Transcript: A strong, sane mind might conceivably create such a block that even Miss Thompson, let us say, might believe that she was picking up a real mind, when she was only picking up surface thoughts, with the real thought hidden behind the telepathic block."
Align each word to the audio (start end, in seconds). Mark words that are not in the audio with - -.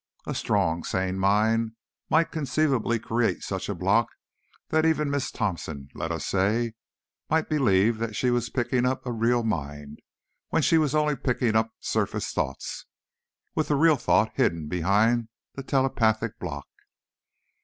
A 0.25 0.33
strong, 0.33 0.83
sane 0.83 1.19
mind 1.19 1.73
might 2.09 2.31
conceivably 2.31 2.97
create 2.97 3.43
such 3.43 3.69
a 3.69 3.75
block 3.75 4.09
that 4.69 4.83
even 4.83 5.11
Miss 5.11 5.29
Thompson, 5.29 5.89
let 5.93 6.11
us 6.11 6.25
say, 6.25 6.73
might 7.29 7.47
believe 7.49 7.99
that 7.99 8.15
she 8.15 8.31
was 8.31 8.49
picking 8.49 8.83
up 8.83 9.05
a 9.05 9.11
real 9.11 9.43
mind, 9.43 9.99
when 10.49 10.63
she 10.63 10.79
was 10.79 10.95
only 10.95 11.15
picking 11.15 11.55
up 11.55 11.69
surface 11.79 12.31
thoughts, 12.33 12.87
with 13.53 13.67
the 13.67 13.75
real 13.75 13.95
thought 13.95 14.31
hidden 14.33 14.67
behind 14.67 15.27
the 15.53 15.61
telepathic 15.61 16.39
block." 16.39 16.65